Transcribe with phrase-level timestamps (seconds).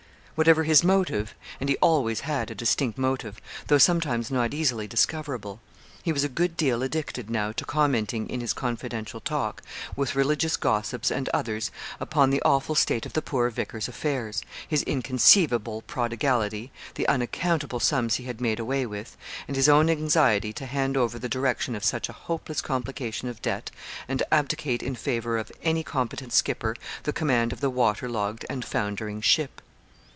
[0.35, 5.59] Whatever his motive and he always had a distinct motive, though sometimes not easily discoverable
[6.01, 9.61] he was a good deal addicted now to commenting, in his confidential talk,
[9.95, 11.69] with religious gossips and others,
[11.99, 18.15] upon the awful state of the poor vicar's affairs, his inconceivable prodigality, the unaccountable sums
[18.15, 19.15] he had made away with,
[19.47, 23.43] and his own anxiety to hand over the direction of such a hopeless complication of
[23.43, 23.69] debt,
[24.07, 28.65] and abdicate in favour of any competent skipper the command of the water logged and
[28.65, 29.61] foundering ship.